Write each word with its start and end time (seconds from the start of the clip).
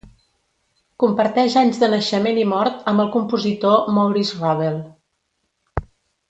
Comparteix 1.03 1.57
anys 1.61 1.77
de 1.83 1.89
naixement 1.95 2.39
i 2.45 2.47
mort 2.55 2.89
amb 2.93 3.05
el 3.05 3.11
compositor 3.17 3.93
Maurice 3.99 4.41
Ravel. 4.41 4.81